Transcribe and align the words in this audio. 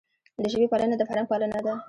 د 0.41 0.43
ژبي 0.53 0.67
پالنه 0.71 0.95
د 0.97 1.03
فرهنګ 1.09 1.27
پالنه 1.31 1.59
ده. 1.65 1.73